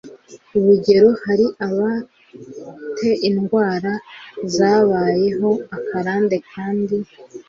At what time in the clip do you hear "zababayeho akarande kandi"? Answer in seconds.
4.55-6.97